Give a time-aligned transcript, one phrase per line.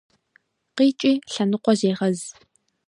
[0.75, 2.19] -Къикӏи, лъэныкъуэ зегъэз.